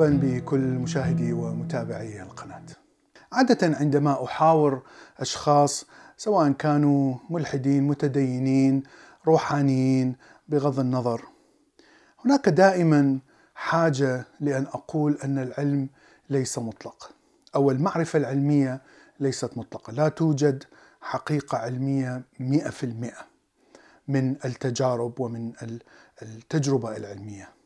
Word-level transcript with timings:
مرحبا 0.00 0.18
بكل 0.22 0.60
مشاهدي 0.60 1.32
ومتابعي 1.32 2.22
القناة. 2.22 2.62
عادة 3.32 3.76
عندما 3.76 4.24
أحاور 4.24 4.82
أشخاص 5.18 5.86
سواء 6.16 6.52
كانوا 6.52 7.14
ملحدين، 7.30 7.82
متدينين، 7.82 8.82
روحانيين 9.26 10.16
بغض 10.48 10.80
النظر، 10.80 11.24
هناك 12.24 12.48
دائما 12.48 13.18
حاجة 13.54 14.24
لأن 14.40 14.62
أقول 14.62 15.18
أن 15.24 15.38
العلم 15.38 15.88
ليس 16.30 16.58
مطلق، 16.58 17.10
أو 17.54 17.70
المعرفة 17.70 18.18
العلمية 18.18 18.80
ليست 19.20 19.58
مطلقة، 19.58 19.92
لا 19.92 20.08
توجد 20.08 20.64
حقيقة 21.00 21.58
علمية 21.58 22.22
100% 22.38 23.14
من 24.08 24.36
التجارب 24.44 25.20
ومن 25.20 25.52
التجربة 26.22 26.96
العلمية. 26.96 27.59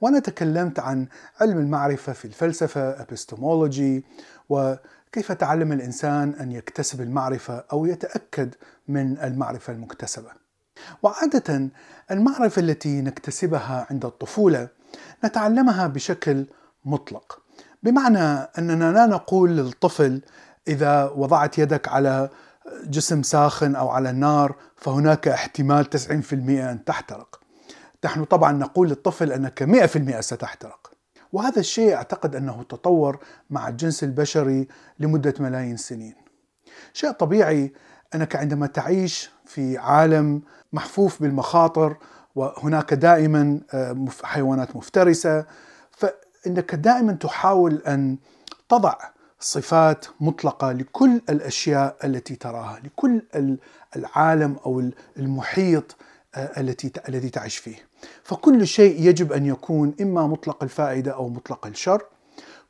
وأنا 0.00 0.18
تكلمت 0.18 0.78
عن 0.78 1.06
علم 1.40 1.58
المعرفة 1.58 2.12
في 2.12 2.24
الفلسفة 2.24 3.04
epistemology 3.04 4.02
وكيف 4.48 5.32
تعلم 5.32 5.72
الإنسان 5.72 6.34
أن 6.34 6.52
يكتسب 6.52 7.00
المعرفة 7.00 7.64
أو 7.72 7.86
يتأكد 7.86 8.54
من 8.88 9.18
المعرفة 9.18 9.72
المكتسبة. 9.72 10.30
وعادة 11.02 11.70
المعرفة 12.10 12.60
التي 12.60 13.00
نكتسبها 13.00 13.86
عند 13.90 14.04
الطفولة 14.04 14.68
نتعلمها 15.24 15.86
بشكل 15.86 16.46
مطلق 16.84 17.40
بمعنى 17.82 18.48
أننا 18.58 18.92
لا 18.92 19.06
نقول 19.06 19.56
للطفل 19.56 20.22
إذا 20.68 21.04
وضعت 21.16 21.58
يدك 21.58 21.88
على 21.88 22.28
جسم 22.84 23.22
ساخن 23.22 23.76
أو 23.76 23.88
على 23.88 24.10
النار 24.10 24.56
فهناك 24.76 25.28
احتمال 25.28 25.86
90% 26.10 26.32
أن 26.32 26.84
تحترق 26.86 27.40
نحن 28.04 28.24
طبعا 28.24 28.52
نقول 28.52 28.88
للطفل 28.88 29.32
أنك 29.32 29.62
100% 29.62 30.20
ستحترق. 30.20 30.90
وهذا 31.32 31.60
الشيء 31.60 31.94
أعتقد 31.94 32.36
أنه 32.36 32.62
تطور 32.62 33.18
مع 33.50 33.68
الجنس 33.68 34.04
البشري 34.04 34.68
لمدة 34.98 35.34
ملايين 35.40 35.74
السنين. 35.74 36.14
شيء 36.92 37.10
طبيعي 37.10 37.72
أنك 38.14 38.36
عندما 38.36 38.66
تعيش 38.66 39.30
في 39.44 39.78
عالم 39.78 40.42
محفوف 40.72 41.22
بالمخاطر 41.22 41.96
وهناك 42.34 42.94
دائما 42.94 43.60
آه، 43.74 44.06
حيوانات 44.22 44.76
مفترسة 44.76 45.46
فإنك 45.90 46.74
دائما 46.74 47.12
تحاول 47.12 47.82
أن 47.86 48.18
تضع 48.68 48.94
صفات 49.40 50.06
مطلقة 50.20 50.72
لكل 50.72 51.20
الأشياء 51.28 51.96
التي 52.04 52.36
تراها 52.36 52.80
لكل 52.84 53.22
العالم 53.96 54.56
أو 54.66 54.90
المحيط 55.18 55.96
التي 56.36 56.92
الذي 57.08 57.30
تعيش 57.30 57.56
فيه. 57.56 57.76
فكل 58.22 58.66
شيء 58.66 59.00
يجب 59.00 59.32
أن 59.32 59.46
يكون 59.46 59.94
إما 60.00 60.26
مطلق 60.26 60.62
الفائدة 60.62 61.12
أو 61.12 61.28
مطلق 61.28 61.66
الشر. 61.66 62.02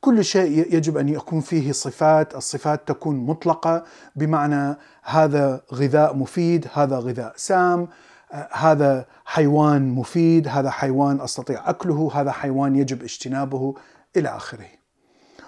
كل 0.01 0.25
شيء 0.25 0.75
يجب 0.75 0.97
أن 0.97 1.09
يكون 1.09 1.41
فيه 1.41 1.73
صفات، 1.73 2.35
الصفات 2.35 2.89
تكون 2.89 3.17
مطلقة 3.17 3.85
بمعنى 4.17 4.77
هذا 5.03 5.63
غذاء 5.75 6.17
مفيد، 6.17 6.69
هذا 6.73 6.99
غذاء 6.99 7.33
سام، 7.37 7.89
آه، 8.33 8.49
هذا 8.53 9.07
حيوان 9.25 9.89
مفيد، 9.89 10.49
هذا 10.49 10.71
حيوان 10.71 11.21
أستطيع 11.21 11.71
أكله، 11.71 12.11
هذا 12.15 12.33
حيوان 12.33 12.77
يجب 12.77 13.03
اجتنابه 13.03 13.75
إلى 14.17 14.29
آخره. 14.29 14.69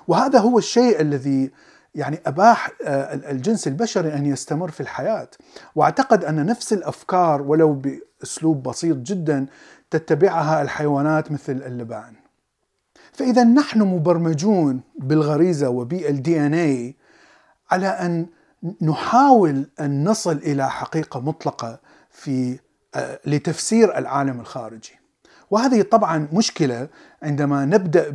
وهذا 0.09 0.39
هو 0.39 0.59
الشيء 0.59 1.01
الذي 1.01 1.51
يعني 1.95 2.21
أباح 2.27 2.71
آه، 2.85 3.15
الجنس 3.31 3.67
البشري 3.67 4.15
أن 4.15 4.27
يستمر 4.27 4.71
في 4.71 4.81
الحياة. 4.81 5.29
وأعتقد 5.75 6.25
أن 6.25 6.47
نفس 6.47 6.73
الأفكار 6.73 7.43
ولو 7.43 7.83
باسلوب 8.21 8.63
بسيط 8.63 8.97
جدا 8.97 9.47
تتبعها 9.91 10.63
الحيوانات 10.63 11.33
مثل 11.33 11.53
اللبان. 11.53 12.15
فإذا 13.13 13.45
نحن 13.45 13.83
مبرمجون 13.83 14.81
بالغريزة 14.99 15.69
وبالدي 15.69 16.41
ان 16.47 16.55
اي 16.55 16.95
على 17.71 17.87
أن 17.87 18.27
نحاول 18.83 19.67
أن 19.81 20.09
نصل 20.09 20.37
إلى 20.37 20.71
حقيقة 20.71 21.21
مطلقة 21.21 21.79
في 22.11 22.59
آه، 22.95 23.21
لتفسير 23.27 23.99
العالم 23.99 24.41
الخارجي. 24.41 24.99
وهذه 25.51 25.83
طبعا 25.83 26.29
مشكلة 26.33 26.89
عندما 27.23 27.65
نبدأ 27.65 28.11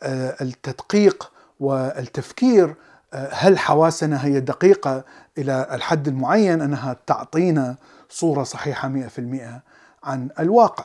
بالتدقيق 0.00 1.22
آه، 1.24 1.28
والتفكير 1.60 2.74
هل 3.12 3.58
حواسنا 3.58 4.24
هي 4.24 4.40
دقيقة 4.40 5.04
إلى 5.38 5.68
الحد 5.72 6.08
المعين 6.08 6.60
أنها 6.62 6.96
تعطينا 7.06 7.76
صورة 8.08 8.42
صحيحة 8.42 8.88
100% 8.88 9.62
عن 10.04 10.28
الواقع. 10.40 10.84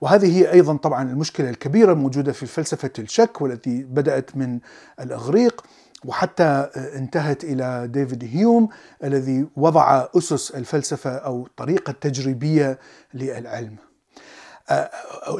وهذه 0.00 0.38
هي 0.38 0.52
أيضا 0.52 0.76
طبعا 0.76 1.10
المشكلة 1.10 1.50
الكبيرة 1.50 1.92
الموجودة 1.92 2.32
في 2.32 2.46
فلسفة 2.46 2.90
الشك 2.98 3.40
والتي 3.40 3.82
بدأت 3.82 4.36
من 4.36 4.58
الإغريق 5.00 5.64
وحتى 6.04 6.70
انتهت 6.76 7.44
إلى 7.44 7.88
ديفيد 7.92 8.24
هيوم 8.32 8.68
الذي 9.04 9.46
وضع 9.56 10.06
أسس 10.16 10.50
الفلسفة 10.50 11.10
أو 11.10 11.48
طريقة 11.56 11.92
تجريبية 11.92 12.78
للعلم. 13.14 13.76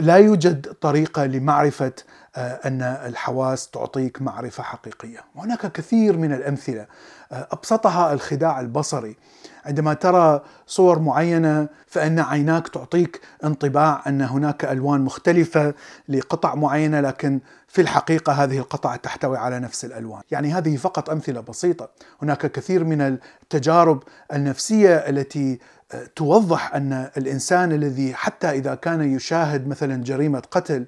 لا 0.00 0.16
يوجد 0.16 0.66
طريقة 0.81 1.26
لمعرفة 1.26 1.87
آه، 1.87 1.92
أن 2.37 2.83
الحواس 2.83 3.71
تعطيك 3.71 4.23
معرفة 4.23 4.63
حقيقية، 4.63 5.25
وهناك 5.35 5.73
كثير 5.73 6.17
من 6.17 6.33
الأمثلة. 6.33 6.87
آه، 7.33 7.49
أبسطها 7.53 8.13
الخداع 8.13 8.61
البصري، 8.61 9.17
عندما 9.65 9.95
ترى 9.95 10.43
صور 10.67 10.99
معينة 10.99 11.69
فإن 11.87 12.19
عيناك 12.19 12.69
تعطيك 12.69 13.21
انطباع 13.45 14.03
أن 14.07 14.23
هناك 14.23 14.65
ألوان 14.65 15.01
مختلفة 15.01 15.75
لقطع 16.09 16.55
معينة 16.55 17.01
لكن 17.01 17.41
في 17.69 17.81
الحقيقة 17.81 18.33
هذه 18.33 18.59
القطع 18.59 18.97
تحتوي 18.97 19.39
على 19.39 19.61
نفس 19.61 19.85
الألوان، 19.85 20.23
يعني 20.31 20.53
هذه 20.53 20.77
فقط 20.77 21.11
أمثلة 21.11 21.41
بسيطة، 21.41 21.91
هناك 22.23 22.53
كثير 22.53 22.85
من 22.85 23.19
التجارب 23.43 24.03
النفسية 24.33 24.97
التي 24.97 25.53
آه، 25.53 25.80
توضح 26.17 26.75
أن 26.75 27.11
الإنسان 27.17 27.73
الذي 27.73 28.15
حتى 28.15 28.51
إذا 28.51 28.75
كان 28.75 29.17
يشاهد 29.17 29.69
مثلا 29.69 30.05
جريمة 30.05 30.43
قتل 30.51 30.87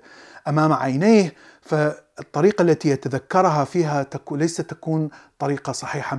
أمام 0.48 0.72
عينيه 0.72 1.34
فالطريقة 1.62 2.62
التي 2.62 2.88
يتذكرها 2.88 3.64
فيها 3.64 4.06
ليس 4.30 4.56
تكون 4.56 5.10
طريقة 5.38 5.72
صحيحة 5.72 6.18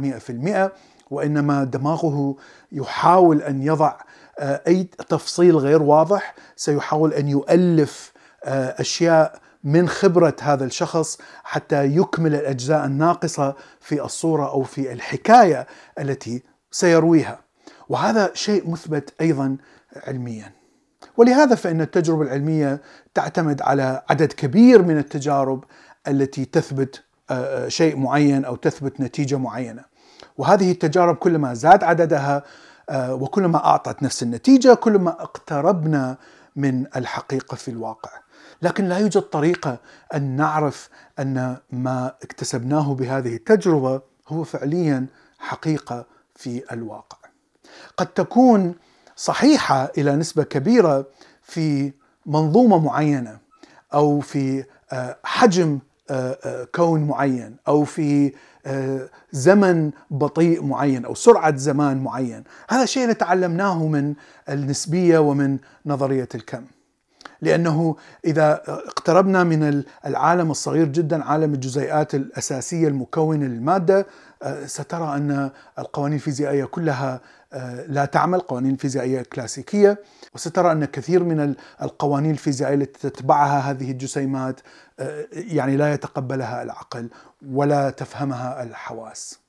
100% 0.68 0.72
وإنما 1.12 1.64
دماغه 1.64 2.36
يحاول 2.72 3.42
أن 3.42 3.62
يضع 3.62 3.94
آه، 4.40 4.62
أي 4.68 4.84
تفصيل 4.84 5.58
غير 5.58 5.84
واضح 5.84 6.36
سيحاول 6.56 7.14
أن 7.14 7.28
يؤلف 7.28 8.14
آه، 8.44 8.82
أشياء 8.82 9.40
من 9.64 9.90
خبرة 9.90 10.36
هذا 10.42 10.66
الشخص 10.66 11.18
حتى 11.44 11.86
يكمل 11.86 12.36
الأجزاء 12.36 12.86
الناقصة 12.86 13.56
في 13.80 14.04
الصورة 14.04 14.50
أو 14.50 14.64
في 14.64 14.94
الحكاية 14.94 15.68
التي 16.00 16.44
سيرويها. 16.72 17.40
وهذا 17.90 18.32
شيء 18.34 18.70
مثبت 18.70 19.14
أيضا 19.22 19.58
علميا. 19.96 20.52
ولهذا 21.18 21.56
فإن 21.56 21.82
التجربة 21.82 22.22
العلمية 22.22 22.82
تعتمد 23.14 23.62
على 23.62 24.04
عدد 24.10 24.34
كبير 24.34 24.82
من 24.82 24.98
التجارب 24.98 25.64
التي 26.08 26.46
تثبت 26.46 27.04
آه، 27.30 27.66
آه، 27.66 27.68
شيء 27.68 27.98
معين 27.98 28.46
أو 28.46 28.56
تثبت 28.56 29.00
نتيجة 29.00 29.38
معينة. 29.38 29.84
وهذه 30.38 30.72
التجارب 30.72 31.16
كلما 31.16 31.54
زاد 31.54 31.84
عددها 31.84 32.44
آه، 32.90 33.14
وكلما 33.16 33.66
أعطت 33.66 34.04
نفس 34.04 34.24
النتيجة 34.24 34.74
كلما 34.74 35.10
اقتربنا 35.12 36.18
من 36.56 36.86
الحقيقة 36.96 37.56
في 37.56 37.72
الواقع. 37.72 38.10
لكن 38.62 38.86
لا 38.86 38.98
يوجد 38.98 39.22
طريقة 39.22 39.78
أن 40.14 40.36
نعرف 40.36 40.90
أن 41.20 41.58
ما 41.72 42.16
اكتسبناه 42.24 42.94
بهذه 42.94 43.36
التجربة 43.36 44.02
هو 44.28 44.44
فعليا 44.44 45.06
حقيقة 45.40 46.06
في 46.36 46.74
الواقع. 46.74 47.23
قد 47.98 48.08
تكون 48.08 48.76
صحيحة 49.16 49.92
إلى 49.98 50.16
نسبة 50.16 50.44
كبيرة 50.44 51.06
في 51.44 51.92
منظومة 52.26 52.80
معينة 52.80 53.38
أو 53.94 54.20
في 54.20 54.64
آه، 54.92 55.18
حجم 55.24 55.80
آه، 56.10 56.38
آه، 56.44 56.68
كون 56.76 57.08
معين 57.08 57.56
أو 57.68 57.84
في 57.84 58.34
زمن 59.32 59.92
بطيء 60.12 60.64
معين 60.64 61.06
أو 61.06 61.16
سرعة 61.16 61.56
زمان 61.56 62.04
معين، 62.04 62.44
هذا 62.70 62.86
شيء 62.86 63.12
تعلمناه 63.12 63.88
من 63.88 64.14
النسبية 64.50 65.20
ومن 65.20 65.58
نظرية 65.86 66.28
الكم. 66.36 66.64
لأنه 67.44 67.96
إذا 68.26 68.62
اقتربنا 68.68 69.44
من 69.44 69.84
العالم 70.06 70.52
الصغير 70.52 70.88
جدا 70.88 71.24
عالم 71.24 71.54
الجزيئات 71.54 72.16
الأساسية 72.16 72.88
المكونة 72.88 73.46
للمادة 73.46 74.06
سترى 74.66 75.18
أن 75.18 75.50
القوانين 75.80 76.16
الفيزيائية 76.16 76.66
كلها 76.66 77.22
آه، 77.54 77.86
لا 77.88 78.06
تعمل 78.06 78.40
قوانين 78.40 78.76
فيزيائية 78.76 79.22
كلاسيكية 79.22 80.00
وسترى 80.36 80.72
أن 80.72 80.86
كثير 80.86 81.24
من 81.24 81.56
القوانين 81.82 82.32
الفيزيائية 82.32 82.76
التي 82.76 83.10
تتبعها 83.10 83.72
هذه 83.72 83.92
الجسيمات 83.92 84.60
آه، 85.00 85.26
يعني 85.32 85.78
لا 85.78 85.94
يتقبلها 85.94 86.64
العقل 86.64 87.10
ولا 87.52 87.90
تفهمها 87.90 88.64
الحواس. 88.64 89.40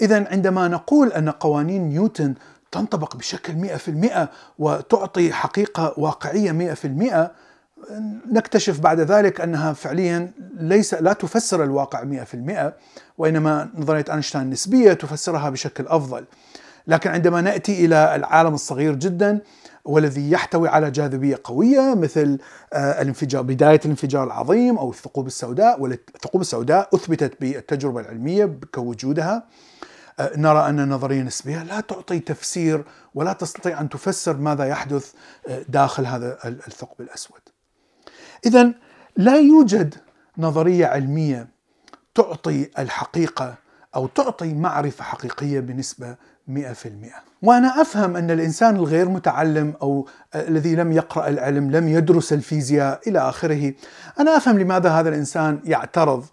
اذا 0.00 0.28
عندما 0.30 0.68
نقول 0.68 1.12
أن 1.12 1.30
قوانين 1.30 1.88
نيوتن 1.88 2.34
تنطبق 2.76 3.16
بشكل 3.16 3.78
100% 4.16 4.28
وتعطي 4.58 5.32
حقيقة 5.32 5.94
واقعية 5.96 6.74
100% 6.74 7.30
نكتشف 8.32 8.80
بعد 8.80 9.00
ذلك 9.00 9.40
أنها 9.40 9.72
فعليا 9.72 10.32
ليس 10.56 10.94
لا 10.94 11.12
تفسر 11.12 11.64
الواقع 11.64 12.04
100% 12.04 12.72
وإنما 13.18 13.68
نظرية 13.74 14.04
أينشتاين 14.10 14.44
النسبيه 14.44 14.92
تفسرها 14.92 15.50
بشكل 15.50 15.86
أفضل. 15.86 16.24
لكن 16.86 17.10
عندما 17.10 17.40
نأتي 17.40 17.84
إلى 17.84 18.16
العالم 18.16 18.54
الصغير 18.54 18.94
جدا 18.94 19.40
والذي 19.84 20.30
يحتوي 20.30 20.68
على 20.68 20.90
جاذبية 20.90 21.40
قوية 21.44 21.94
مثل 21.94 22.38
آه، 22.72 23.02
الانفجار 23.02 23.42
بداية 23.42 23.80
الانفجار 23.84 24.24
العظيم 24.24 24.78
أو 24.78 24.90
الثقوب 24.90 25.26
السوداء 25.26 25.80
والثقوب 25.80 26.40
السوداء 26.40 26.88
أثبتت 26.94 27.40
بالتجربة 27.40 28.00
العلمية 28.00 28.58
كوجودها 28.74 29.46
نرى 30.20 30.68
أن 30.68 30.80
النظريه 30.80 31.20
النسبيه 31.20 31.62
لا 31.62 31.80
تعطي 31.80 32.18
تفسير 32.18 32.84
ولا 33.14 33.32
تستطيع 33.32 33.80
أن 33.80 33.88
تفسر 33.88 34.36
ماذا 34.36 34.64
يحدث 34.64 35.12
آه، 35.48 35.64
داخل 35.68 36.06
هذا 36.06 36.38
الثقب 36.44 37.00
الأسود. 37.00 37.40
اذا 38.46 38.72
لا 39.16 39.36
يوجد 39.36 39.94
نظرية 40.38 40.86
علمية 40.86 41.48
تعطي 42.14 42.70
الحقيقة 42.78 43.54
أو 43.96 44.06
تعطي 44.06 44.54
معرفة 44.54 45.04
حقيقية 45.04 45.60
بنسبة 45.60 46.16
100% 46.48 46.52
وأنا 47.42 47.80
أفهم 47.80 48.16
أن 48.16 48.30
الإنسان 48.30 48.76
الغير 48.76 49.08
متعلم 49.08 49.74
أو 49.82 50.08
الذي 50.34 50.74
لم 50.74 50.92
يقرأ 50.92 51.28
العلم 51.28 51.70
لم 51.70 51.88
يدرس 51.88 52.32
الفيزياء 52.32 53.00
إلى 53.08 53.18
آخره 53.18 53.72
أنا 54.20 54.36
أفهم 54.36 54.58
لماذا 54.58 54.90
هذا 54.90 55.08
الإنسان 55.08 55.60
يعترض 55.64 56.24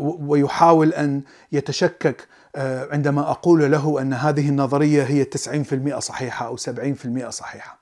ويحاول 0.00 0.92
أن 0.92 1.22
يتشكك 1.52 2.28
عندما 2.92 3.30
أقول 3.30 3.72
له 3.72 4.00
أن 4.00 4.12
هذه 4.12 4.48
النظرية 4.48 5.02
هي 5.02 5.24
90% 5.24 5.98
صحيحة 5.98 6.46
أو 6.46 6.56
70% 6.56 7.28
صحيحة. 7.28 7.78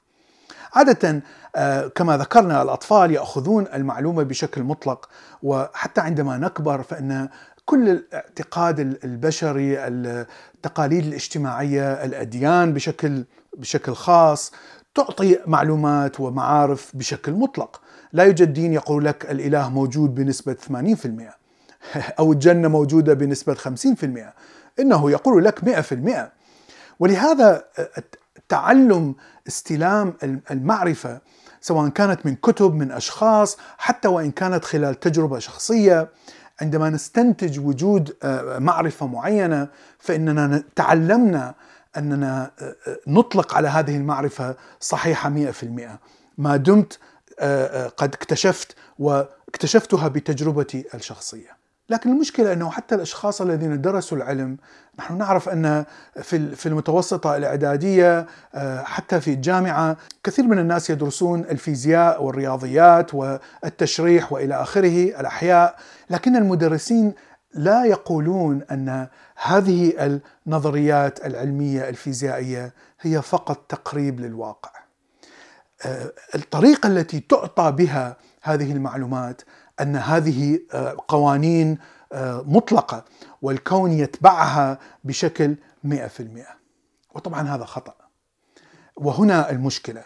عادة 0.75 1.23
آه، 1.57 1.87
كما 1.87 2.17
ذكرنا 2.17 2.63
الأطفال 2.63 3.11
يأخذون 3.11 3.67
المعلومة 3.75 4.23
بشكل 4.23 4.63
مطلق 4.63 5.09
وحتى 5.43 6.01
عندما 6.01 6.39
نكبر 6.39 6.83
فإن 6.83 7.29
كل 7.65 7.89
الاعتقاد 7.89 8.81
البشري 8.81 9.87
التقاليد 9.87 11.07
الاجتماعية 11.07 12.05
الأديان 12.05 12.73
بشكل 12.73 13.25
بشكل 13.57 13.95
خاص 13.95 14.53
تعطي 14.95 15.39
معلومات 15.47 16.21
ومعارف 16.21 16.97
بشكل 16.97 17.33
مطلق. 17.33 17.81
لا 18.13 18.25
يوجد 18.25 18.53
دين 18.53 18.73
يقول 18.73 19.05
لك 19.05 19.31
الإله 19.31 19.69
موجود 19.71 20.15
بنسبة 20.15 20.57
80% 20.69 21.37
أو 22.19 22.33
الجنة 22.33 22.69
موجودة 22.69 23.15
بنسبة 23.15 23.55
50% 23.55 23.59
إنه 24.81 25.11
يقول 25.11 25.45
لك 25.45 25.61
100% 25.61 26.31
ولهذا 27.01 27.65
تعلم 28.49 29.15
استلام 29.49 30.15
المعرفة 30.51 31.21
سواء 31.61 31.89
كانت 31.89 32.27
من 32.27 32.35
كتب 32.35 32.75
من 32.75 32.93
أشخاص 32.93 33.59
حتى 33.79 34.09
وإن 34.09 34.31
كانت 34.31 34.65
خلال 34.65 35.01
تجربة 35.01 35.39
شخصية 35.39 36.09
عندما 36.61 36.91
نستنتج 36.91 37.61
وجود 37.61 38.17
آه، 38.23 38.59
معرفة 38.59 39.07
معينة 39.07 39.69
فإننا 39.99 40.63
تعلمنا 40.77 41.55
أننا 41.97 42.51
آه، 42.61 42.77
آه، 42.87 42.99
نطلق 43.07 43.55
على 43.55 43.69
هذه 43.69 43.97
المعرفة 43.97 44.57
صحيحة 44.81 45.31
100% 45.31 45.99
ما 46.39 46.57
دمت 46.57 46.99
قد 47.97 48.15
اكتشفت 48.15 48.77
واكتشفتها 48.99 50.09
بتجربتي 50.09 50.85
الشخصية. 50.95 51.57
لكن 51.91 52.11
المشكلة 52.11 52.53
إنه 52.53 52.71
حتى 52.71 52.95
الأشخاص 52.95 53.41
الذين 53.41 53.81
درسوا 53.81 54.19
العلم 54.19 54.57
نحن 54.99 55.19
نعرف 55.19 55.49
أن 55.49 55.85
في 56.55 56.67
المتوسطة 56.67 57.37
الإعدادية 57.37 58.27
آه، 58.55 58.83
حتى 58.83 59.21
في 59.21 59.31
الجامعة 59.33 59.97
كثير 60.25 60.47
من 60.47 60.59
الناس 60.59 60.91
يدرسون 60.91 61.41
الفيزياء 61.41 62.23
والرياضيات 62.23 63.15
والتشريح 63.15 64.33
وإلى 64.33 64.55
آخره 64.55 65.21
الأحياء 65.21 65.77
لكن 66.11 66.37
المدرسين 66.37 67.15
لا 67.55 67.85
يقولون 67.85 68.63
أن 68.71 69.07
هذه 69.43 70.19
النظريات 70.47 71.27
العلمية 71.27 71.89
الفيزيائية 71.89 72.73
هي 73.01 73.23
فقط 73.23 73.65
تقريب 73.69 74.21
للواقع. 74.21 74.71
آه، 75.87 76.13
الطريقة 76.35 76.87
التي 76.87 77.21
تعطى 77.21 77.73
بها 77.73 78.17
هذه 78.43 78.73
المعلومات 78.73 79.43
أن 79.81 79.97
هذه 79.97 80.61
آه، 80.73 80.97
قوانين 81.09 81.79
آه، 82.13 82.45
مطلقة 82.47 83.05
والكون 83.43 83.93
يتبعها 83.93 84.79
بشكل 85.05 85.57
100% 85.85 86.47
وطبعا 87.15 87.43
هذا 87.43 87.65
خطأ. 87.65 87.95
وهنا 88.97 89.51
المشكلة. 89.51 90.05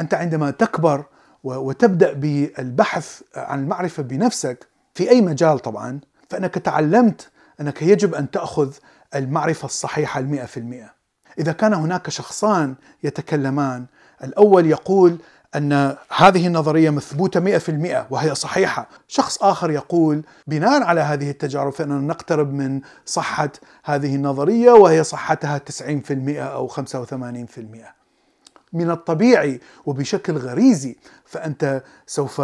أنت 0.00 0.14
عندما 0.14 0.50
تكبر 0.50 1.04
وتبدأ 1.44 2.12
بالبحث 2.12 3.22
عن 3.36 3.62
المعرفة 3.62 4.02
بنفسك 4.02 4.68
في 4.94 5.10
أي 5.10 5.20
مجال 5.20 5.58
طبعا 5.58 6.00
فأنك 6.30 6.54
تعلمت 6.54 7.30
أنك 7.60 7.82
يجب 7.82 8.14
أن 8.14 8.30
تأخذ 8.30 8.74
المعرفة 9.14 9.66
الصحيحة 9.66 10.20
المئة 10.20 10.44
في 10.44 10.56
المئة. 10.56 10.94
إذا 11.38 11.52
كان 11.52 11.74
هناك 11.74 12.10
شخصان 12.10 12.74
يتكلمان 13.02 13.86
الأول 14.24 14.66
يقول 14.66 15.18
أن 15.56 15.96
هذه 16.16 16.46
النظرية 16.46 16.90
مثبوتة 16.90 17.40
100% 17.40 18.06
وهي 18.10 18.34
صحيحة. 18.34 18.88
شخص 19.08 19.42
آخر 19.42 19.70
يقول 19.70 20.22
بناء 20.46 20.82
على 20.82 21.00
هذه 21.00 21.30
التجارب 21.30 21.72
فإننا 21.72 22.00
نقترب 22.00 22.52
من 22.52 22.80
صحة 23.06 23.52
هذه 23.84 24.14
النظرية 24.14 24.70
وهي 24.70 25.04
صحتها 25.04 25.58
90% 25.58 26.38
أو 26.38 26.68
85% 26.68 26.72
من 28.72 28.90
الطبيعي 28.90 29.60
وبشكل 29.86 30.36
غريزي 30.36 30.96
فأنت 31.24 31.82
سوف 32.06 32.42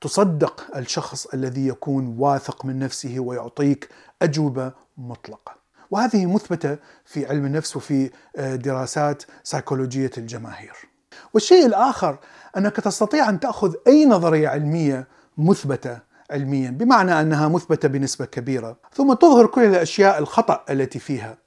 تصدق 0.00 0.76
الشخص 0.76 1.26
الذي 1.26 1.66
يكون 1.68 2.16
واثق 2.18 2.64
من 2.64 2.78
نفسه 2.78 3.20
ويعطيك 3.20 3.88
أجوبة 4.22 4.72
مطلقة. 4.98 5.52
وهذه 5.90 6.26
مثبتة 6.26 6.78
في 7.04 7.26
علم 7.26 7.46
النفس 7.46 7.76
وفي 7.76 8.10
دراسات 8.38 9.22
سيكولوجية 9.42 10.10
الجماهير. 10.18 10.91
والشيء 11.34 11.66
الآخر 11.66 12.18
أنك 12.56 12.76
تستطيع 12.76 13.28
أن 13.28 13.40
تأخذ 13.40 13.74
أي 13.86 14.06
نظرية 14.06 14.48
علمية 14.48 15.08
مثبتة 15.38 15.98
علميا 16.30 16.70
بمعنى 16.70 17.20
أنها 17.20 17.48
مثبتة 17.48 17.88
بنسبة 17.88 18.24
كبيرة. 18.24 18.76
ثم 18.94 19.12
تظهر 19.12 19.46
كل 19.46 19.64
الأشياء 19.64 20.18
الخطأ 20.18 20.64
التي 20.70 20.98
فيها. 20.98 21.38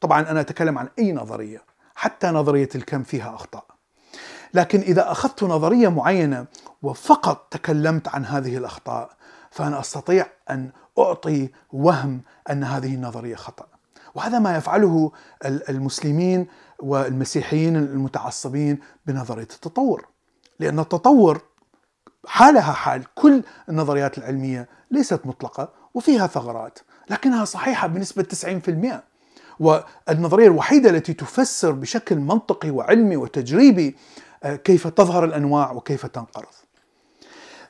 طبعا 0.00 0.30
أنا 0.30 0.40
أتكلم 0.40 0.78
عن 0.78 0.88
أي 0.98 1.12
نظرية 1.12 1.62
حتى 1.94 2.26
نظرية 2.26 2.68
الكم 2.74 3.02
فيها 3.02 3.34
أخطاء. 3.34 3.64
لكن 4.54 4.80
إذا 4.80 5.12
أخذت 5.12 5.44
نظرية 5.44 5.88
معينة 5.88 6.46
وفقط 6.82 7.46
تكلمت 7.50 8.08
عن 8.08 8.24
هذه 8.24 8.56
الأخطاء 8.56 9.10
فأنا 9.50 9.80
أستطيع 9.80 10.26
أن 10.50 10.70
أعطي 10.98 11.48
وهم 11.72 12.22
أن 12.50 12.64
هذه 12.64 12.94
النظرية 12.94 13.36
خطأ. 13.36 13.66
وهذا 14.14 14.38
ما 14.38 14.56
يفعله 14.56 15.12
المسلمين 15.44 16.46
والمسيحيين 16.84 17.76
المتعصبين 17.76 18.78
بنظرية 19.06 19.42
التطور. 19.42 20.08
لأن 20.60 20.78
التطور 20.78 21.42
حالها 22.26 22.72
حال 22.72 23.04
كل 23.14 23.42
النظريات 23.68 24.18
العلمية 24.18 24.68
ليست 24.90 25.20
مطلقة 25.24 25.68
وفيها 25.94 26.26
ثغرات 26.26 26.78
لكنها 27.10 27.44
صحيحة 27.44 27.88
بنسبة 27.88 28.22
90% 28.22 29.02
والنظرية 29.60 30.46
الوحيدة 30.46 30.90
التي 30.90 31.14
تفسر 31.14 31.72
بشكل 31.72 32.16
منطقي 32.16 32.70
وعلمي 32.70 33.16
وتجريبي 33.16 33.96
آه، 34.44 34.56
كيف 34.56 34.86
تظهر 34.86 35.24
الأنواع 35.24 35.72
وكيف 35.72 36.06
تنقرض. 36.06 36.54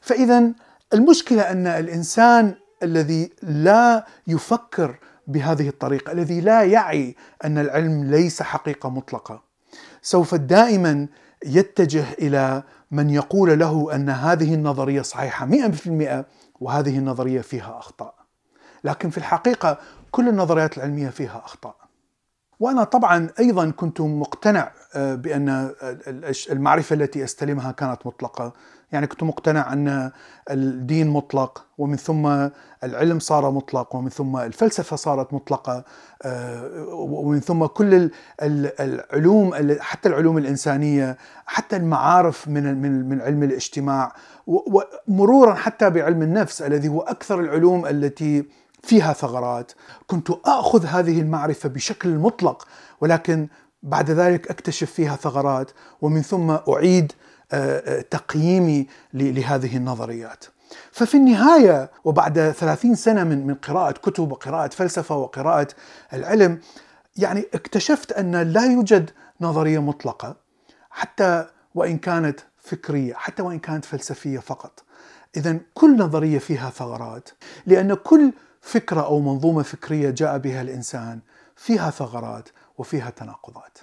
فإذا 0.00 0.52
المشكلة 0.94 1.42
أن 1.42 1.66
الإنسان 1.66 2.54
الذي 2.82 3.30
لا 3.42 4.06
يفكر 4.26 4.98
بهذه 5.26 5.68
الطريقة 5.68 6.12
الذي 6.12 6.40
لا 6.40 6.62
يعي 6.62 7.16
أن 7.44 7.58
العلم 7.58 8.04
ليس 8.04 8.42
حقيقة 8.42 8.88
مطلقة 8.88 9.42
سوف 10.02 10.34
دائما 10.34 11.06
يتجه 11.46 12.04
إلى 12.12 12.62
من 12.90 13.10
يقول 13.10 13.58
له 13.58 13.94
أن 13.94 14.10
هذه 14.10 14.54
النظرية 14.54 15.02
صحيحة 15.02 15.46
100% 15.46 16.24
وهذه 16.60 16.98
النظرية 16.98 17.40
فيها 17.40 17.78
أخطاء. 17.78 18.14
لكن 18.84 19.10
في 19.10 19.18
الحقيقة 19.18 19.78
كل 20.10 20.28
النظريات 20.28 20.76
العلمية 20.78 21.08
فيها 21.08 21.42
أخطاء. 21.44 21.76
وأنا 22.60 22.84
طبعا 22.84 23.28
أيضا 23.38 23.70
كنت 23.70 24.00
مقتنع 24.00 24.72
آه، 24.94 25.14
بأن 25.14 25.74
المعرفة 26.50 26.94
التي 26.94 27.24
أستلمها 27.24 27.72
كانت 27.72 28.06
مطلقة 28.06 28.52
يعني 28.92 29.06
كنت 29.06 29.22
مقتنع 29.22 29.72
أن 29.72 30.10
الدين 30.50 31.08
مطلق 31.08 31.66
ومن 31.78 31.96
ثم 31.96 32.48
العلم 32.84 33.18
صار 33.18 33.50
مطلق 33.50 33.96
ومن 33.96 34.08
ثم 34.08 34.36
الفلسفة 34.36 34.96
صارت 34.96 35.34
مطلقة 35.34 35.84
آه، 36.22 36.86
ومن 36.94 37.40
ثم 37.40 37.66
كل 37.66 38.10
العلوم 38.42 39.76
حتى 39.80 40.08
العلوم 40.08 40.38
الإنسانية 40.38 41.16
حتى 41.46 41.76
المعارف 41.76 42.48
من 42.48 43.08
من 43.08 43.20
علم 43.20 43.42
الاجتماع 43.42 44.14
ومرورا 44.46 45.54
حتى 45.54 45.90
بعلم 45.90 46.22
النفس 46.22 46.62
الذي 46.62 46.88
هو 46.88 47.00
أكثر 47.00 47.40
العلوم 47.40 47.86
التي 47.86 48.44
فيها 48.82 49.12
ثغرات. 49.12 49.72
كنت 50.06 50.30
آخذ 50.44 50.86
هذه 50.86 51.20
المعرفة 51.20 51.68
بشكل 51.68 52.08
مطلق 52.08 52.66
ولكن 53.00 53.48
بعد 53.82 54.10
ذلك 54.10 54.50
أكتشف 54.50 54.90
فيها 54.90 55.16
ثغرات 55.16 55.70
ومن 56.02 56.22
ثم 56.22 56.50
أعيد 56.50 57.12
تقييمي 58.10 58.86
لهذه 59.14 59.76
النظريات. 59.76 60.44
ففي 60.92 61.16
النهاية 61.16 61.90
وبعد 62.04 62.50
ثلاثين 62.50 62.94
سنة 62.94 63.24
من 63.24 63.46
من 63.46 63.54
قراءة 63.54 63.92
كتب 63.92 64.32
وقراءة 64.32 64.68
فلسفة 64.68 65.16
وقراءة 65.16 65.68
العلم 66.12 66.60
يعني 67.16 67.44
اكتشفت 67.54 68.12
أن 68.12 68.36
لا 68.36 68.64
يوجد 68.66 69.10
نظرية 69.40 69.78
مطلقة 69.78 70.36
حتى 70.90 71.46
وإن 71.74 71.98
كانت 71.98 72.40
فكرية 72.58 73.14
حتى 73.14 73.42
وإن 73.42 73.58
كانت 73.58 73.84
فلسفية 73.84 74.38
فقط. 74.38 74.84
إذا 75.36 75.58
كل 75.74 75.96
نظرية 75.98 76.38
فيها 76.38 76.70
ثغرات 76.70 77.28
لأن 77.66 77.94
كل 77.94 78.32
فكرة 78.60 79.00
أو 79.00 79.20
منظومة 79.20 79.62
فكرية 79.62 80.10
جاء 80.10 80.38
بها 80.38 80.62
الإنسان 80.62 81.20
فيها 81.56 81.90
ثغرات 81.90 82.48
وفيها 82.78 83.10
تناقضات. 83.10 83.78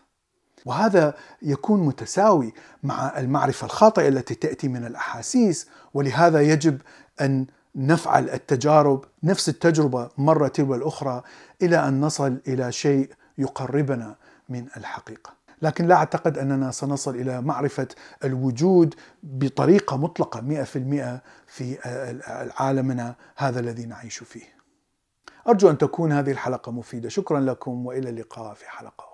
وهذا 0.66 1.14
يكون 1.42 1.80
متساوي 1.86 2.54
مع 2.84 3.20
المعرفة 3.20 3.66
الخاطئة 3.66 4.08
التي 4.08 4.36
تأتي 4.36 4.68
من 4.68 4.86
الأحاسيس 4.86 5.68
ولهذا 5.94 6.42
يجب 6.42 6.82
أن 7.22 7.46
نفعل 7.76 8.30
التجارب 8.30 9.06
نفس 9.24 9.50
التجربة 9.50 10.10
مرة 10.18 10.48
تلو 10.48 10.76
الأخرى 10.76 11.24
إلى 11.62 11.88
أن 11.88 12.02
نصل 12.02 12.42
إلى 12.48 12.72
شيء 12.72 13.10
يقربنا 13.38 14.16
من 14.50 14.68
الحقيقة. 14.78 15.34
لكن 15.62 15.88
لا 15.88 15.96
أعتقد 15.96 16.38
أننا 16.38 16.72
سنصل 16.72 17.16
إلى 17.16 17.42
معرفة 17.42 17.88
الوجود 18.24 18.96
بطريقة 19.24 19.98
مطلقة 19.98 20.42
مئة 20.42 20.64
في 20.64 20.76
المئة 20.76 21.22
في 21.48 21.78
عالمنا 22.58 23.16
هذا 23.38 23.60
الذي 23.60 23.86
نعيش 23.86 24.18
فيه. 24.18 24.46
أرجو 25.48 25.70
أن 25.70 25.78
تكون 25.78 26.12
هذه 26.12 26.32
الحلقة 26.32 26.72
مفيدة. 26.72 27.10
شكرا 27.10 27.40
لكم 27.40 27.86
وإلى 27.86 28.10
اللقاء 28.10 28.54
في 28.54 28.70
حلقة 28.70 29.11